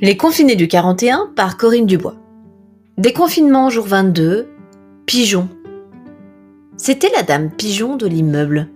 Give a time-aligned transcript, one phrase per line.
[0.00, 2.14] Les confinés du 41 par Corinne Dubois.
[2.98, 4.46] Déconfinement jour 22.
[5.06, 5.48] Pigeon.
[6.76, 8.68] C'était la dame pigeon de l'immeuble.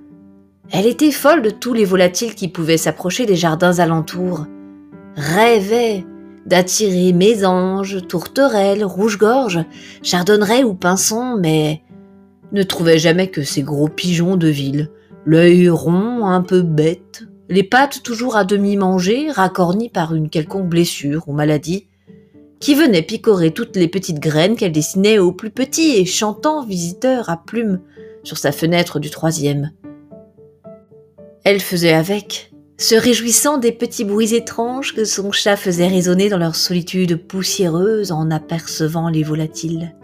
[0.72, 4.46] Elle était folle de tous les volatiles qui pouvaient s'approcher des jardins alentours.
[5.14, 6.04] Rêvait
[6.46, 9.60] d'attirer mésanges, tourterelles, rouge-gorge,
[10.02, 11.82] chardonnerets ou pinsons, mais
[12.50, 14.90] ne trouvait jamais que ces gros pigeons de ville,
[15.24, 20.70] l'œil rond, un peu bête, les pattes toujours à demi mangées, racornies par une quelconque
[20.70, 21.86] blessure ou maladie,
[22.60, 27.28] qui venait picorer toutes les petites graines qu'elle dessinait aux plus petits et chantants visiteurs
[27.28, 27.80] à plumes
[28.24, 29.72] sur sa fenêtre du troisième.
[31.44, 36.38] Elle faisait avec, se réjouissant des petits bruits étranges que son chat faisait résonner dans
[36.38, 39.94] leur solitude poussiéreuse en apercevant les volatiles.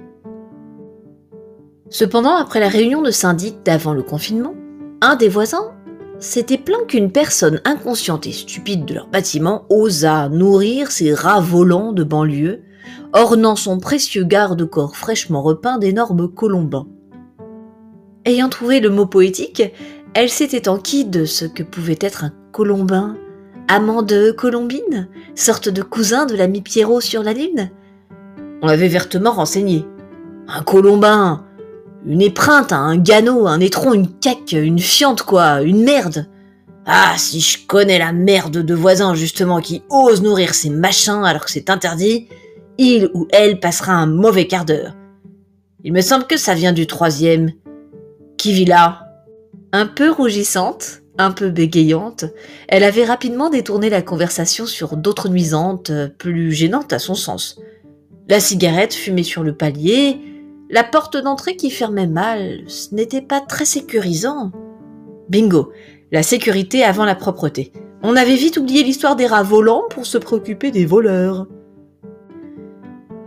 [1.88, 4.54] Cependant, après la réunion de syndic d'avant le confinement,
[5.00, 5.72] un des voisins
[6.20, 11.92] s'était plaint qu'une personne inconsciente et stupide de leur bâtiment osa nourrir ces rats volants
[11.92, 12.62] de banlieue,
[13.12, 16.86] ornant son précieux garde-corps fraîchement repeint d'énormes colombins.
[18.24, 19.62] Ayant trouvé le mot poétique,
[20.14, 23.16] elle s'était enquis de ce que pouvait être un colombin,
[23.68, 27.70] amant de Colombine, sorte de cousin de l'ami Pierrot sur la lune.
[28.62, 29.84] On l'avait vertement renseigné.
[30.48, 31.44] Un colombin,
[32.06, 36.26] une épreinte, un ganot, un étron, une caque, une fiente, quoi, une merde.
[36.86, 41.44] Ah, si je connais la merde de voisin, justement, qui ose nourrir ses machins alors
[41.44, 42.28] que c'est interdit,
[42.78, 44.94] il ou elle passera un mauvais quart d'heure.
[45.84, 47.52] Il me semble que ça vient du troisième.
[48.36, 49.04] Qui vit là?
[49.72, 52.24] Un peu rougissante, un peu bégayante,
[52.68, 57.60] elle avait rapidement détourné la conversation sur d'autres nuisantes, plus gênantes à son sens.
[58.28, 60.20] La cigarette fumée sur le palier,
[60.70, 64.52] la porte d'entrée qui fermait mal, ce n'était pas très sécurisant.
[65.28, 65.72] Bingo,
[66.12, 67.72] la sécurité avant la propreté.
[68.02, 71.46] On avait vite oublié l'histoire des rats volants pour se préoccuper des voleurs.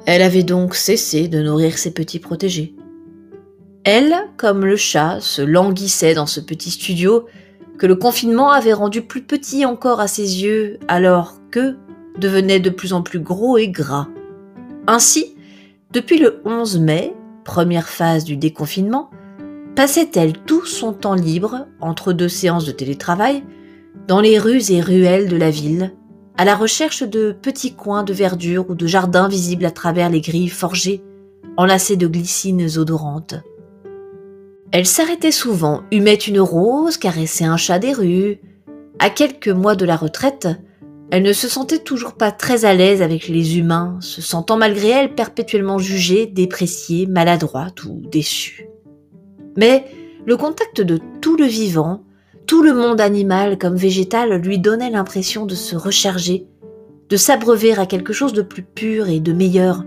[0.05, 2.75] Elle avait donc cessé de nourrir ses petits protégés.
[3.83, 7.25] Elle, comme le chat, se languissait dans ce petit studio
[7.79, 11.75] que le confinement avait rendu plus petit encore à ses yeux, alors que
[12.19, 14.07] devenait de plus en plus gros et gras.
[14.85, 15.35] Ainsi,
[15.91, 19.09] depuis le 11 mai, première phase du déconfinement,
[19.75, 23.43] passait-elle tout son temps libre, entre deux séances de télétravail,
[24.07, 25.93] dans les rues et ruelles de la ville,
[26.37, 30.21] à la recherche de petits coins de verdure ou de jardins visibles à travers les
[30.21, 31.03] grilles forgées,
[31.57, 33.35] enlacées de glycines odorantes?
[34.71, 38.39] Elle s'arrêtait souvent, humait une rose, caressait un chat des rues.
[38.99, 40.47] À quelques mois de la retraite,
[41.11, 44.87] elle ne se sentait toujours pas très à l'aise avec les humains, se sentant malgré
[44.87, 48.69] elle perpétuellement jugée, dépréciée, maladroite ou déçue.
[49.57, 49.85] Mais
[50.25, 52.05] le contact de tout le vivant,
[52.47, 56.47] tout le monde animal comme végétal lui donnait l'impression de se recharger,
[57.09, 59.83] de s'abreuver à quelque chose de plus pur et de meilleur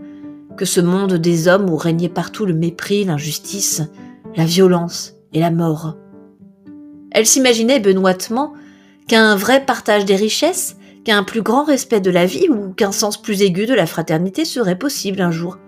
[0.59, 3.81] que ce monde des hommes où régnait partout le mépris, l'injustice,
[4.37, 5.97] la violence et la mort.
[7.11, 8.53] Elle s'imaginait benoîtement
[9.09, 13.21] qu'un vrai partage des richesses qu'un plus grand respect de la vie ou qu'un sens
[13.21, 15.59] plus aigu de la fraternité serait possible un jour.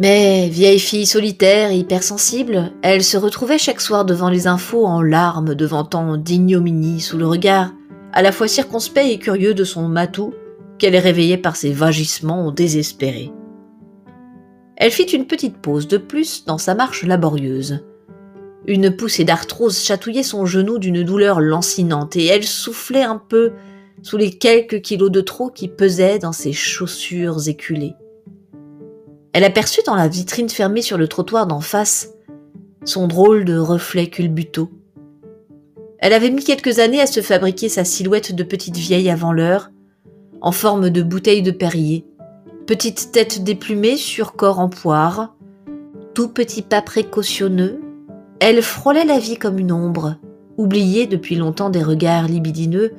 [0.00, 5.00] Mais, vieille fille solitaire et hypersensible, elle se retrouvait chaque soir devant les infos en
[5.00, 7.72] larmes devant tant d'ignominie sous le regard,
[8.12, 10.34] à la fois circonspect et curieux de son matou,
[10.78, 13.32] qu'elle est réveillée par ses vagissements désespérés.
[14.76, 17.84] Elle fit une petite pause de plus dans sa marche laborieuse.
[18.66, 23.52] Une poussée d'arthrose chatouillait son genou d'une douleur lancinante et elle soufflait un peu
[24.04, 27.94] sous les quelques kilos de trop qui pesaient dans ses chaussures éculées.
[29.32, 32.10] Elle aperçut dans la vitrine fermée sur le trottoir d'en face
[32.84, 34.70] son drôle de reflet culbuto.
[35.98, 39.70] Elle avait mis quelques années à se fabriquer sa silhouette de petite vieille avant l'heure,
[40.42, 42.04] en forme de bouteille de Perrier,
[42.66, 45.34] petite tête déplumée sur corps en poire,
[46.12, 47.80] tout petit pas précautionneux,
[48.38, 50.16] elle frôlait la vie comme une ombre,
[50.58, 52.92] oubliée depuis longtemps des regards libidineux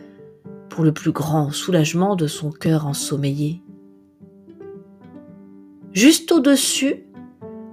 [0.70, 3.62] pour le plus grand soulagement de son cœur ensommeillé.
[5.92, 7.06] Juste au-dessus,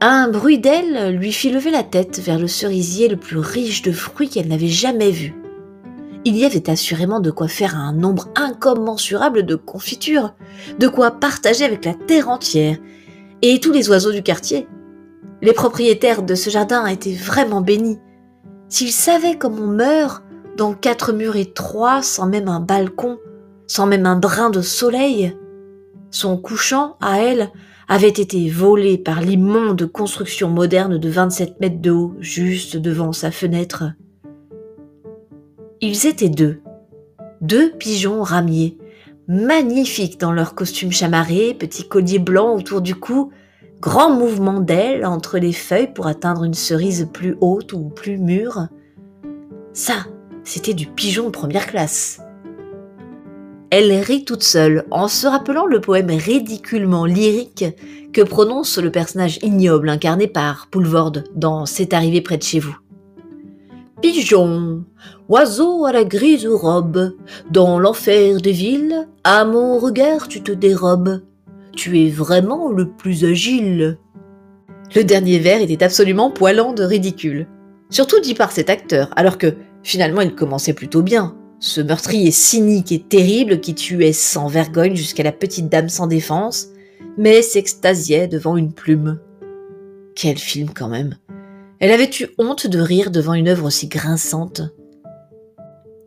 [0.00, 3.92] un bruit d'aile lui fit lever la tête vers le cerisier le plus riche de
[3.92, 5.34] fruits qu'elle n'avait jamais vu.
[6.24, 10.34] Il y avait assurément de quoi faire un nombre incommensurable de confitures,
[10.78, 12.78] de quoi partager avec la terre entière,
[13.42, 14.68] et tous les oiseaux du quartier.
[15.40, 17.98] Les propriétaires de ce jardin étaient vraiment bénis.
[18.68, 20.22] S'ils savaient comme on meurt
[20.56, 23.18] dans quatre murs étroits, sans même un balcon,
[23.66, 25.36] sans même un brin de soleil.
[26.10, 27.50] Son couchant, à elle,
[27.88, 33.30] avait été volé par l'immonde construction moderne de 27 mètres de haut, juste devant sa
[33.30, 33.84] fenêtre.
[35.80, 36.60] Ils étaient deux.
[37.40, 38.78] Deux pigeons ramiers,
[39.26, 43.32] magnifiques dans leurs costumes chamarrés, petits colliers blancs autour du cou,
[43.80, 48.68] grands mouvements d'ailes entre les feuilles pour atteindre une cerise plus haute ou plus mûre.
[49.72, 50.06] Ça,
[50.44, 52.20] c'était du pigeon de première classe.
[53.70, 57.64] Elle rit toute seule en se rappelant le poème ridiculement lyrique
[58.12, 62.76] que prononce le personnage ignoble incarné par Poulvorde dans C'est arrivé près de chez vous.
[64.02, 64.84] Pigeon,
[65.28, 67.14] oiseau à la grise robe,
[67.50, 71.22] dans l'enfer des villes, à mon regard tu te dérobes.
[71.74, 73.96] Tu es vraiment le plus agile.
[74.94, 77.46] Le dernier vers était absolument poilant de ridicule.
[77.88, 82.90] Surtout dit par cet acteur, alors que finalement il commençait plutôt bien ce meurtrier cynique
[82.90, 86.66] et terrible qui tuait sans vergogne jusqu'à la petite dame sans défense,
[87.16, 89.20] mais s'extasiait devant une plume.
[90.16, 91.16] Quel film quand même.
[91.78, 94.62] Elle avait eu honte de rire devant une œuvre aussi grinçante.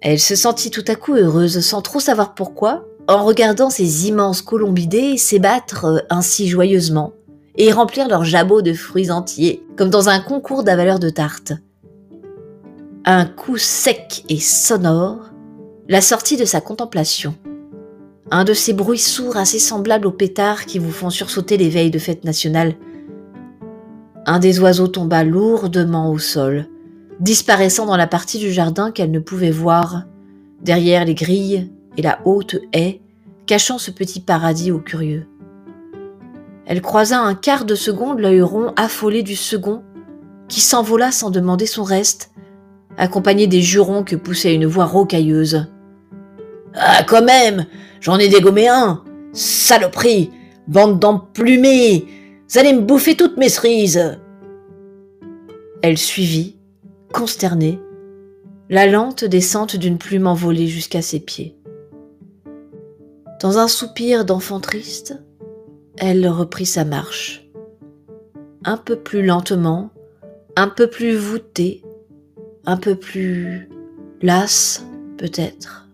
[0.02, 4.42] Elle se sentit tout à coup heureuse sans trop savoir pourquoi, en regardant ces immenses
[4.42, 7.14] colombidés s'ébattre euh, ainsi joyeusement
[7.58, 11.54] et remplir leurs jabots de fruits entiers, comme dans un concours d'avaleurs de tartes.
[13.08, 15.30] Un coup sec et sonore,
[15.88, 17.36] la sortie de sa contemplation.
[18.32, 21.92] Un de ces bruits sourds assez semblables aux pétards qui vous font sursauter les veilles
[21.92, 22.74] de fête nationale.
[24.26, 26.66] Un des oiseaux tomba lourdement au sol,
[27.20, 30.06] disparaissant dans la partie du jardin qu'elle ne pouvait voir,
[30.64, 33.02] derrière les grilles et la haute haie,
[33.46, 35.28] cachant ce petit paradis aux curieux.
[36.66, 39.84] Elle croisa un quart de seconde l'œil rond affolé du second,
[40.48, 42.32] qui s'envola sans demander son reste,
[42.98, 45.68] accompagné des jurons que poussait une voix rocailleuse.
[46.74, 47.66] Ah, quand même
[48.02, 49.04] J'en ai dégommé un
[49.34, 50.32] Saloperie
[50.68, 52.06] Bande d'emplumés
[52.50, 54.20] Vous allez me bouffer toutes mes cerises
[55.82, 56.58] Elle suivit,
[57.14, 57.80] consternée,
[58.70, 61.56] la lente descente d'une plume envolée jusqu'à ses pieds.
[63.42, 65.22] Dans un soupir d'enfant triste,
[65.98, 67.48] elle reprit sa marche.
[68.64, 69.92] Un peu plus lentement,
[70.56, 71.84] un peu plus voûtée,
[72.66, 73.70] un peu plus
[74.22, 74.86] lasse
[75.18, 75.85] peut-être.